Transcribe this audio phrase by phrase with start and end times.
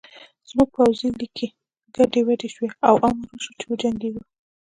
[0.49, 1.47] زموږ پوځي لیکې
[1.95, 4.23] ګډې وډې شوې او امر وشو چې وجنګېږو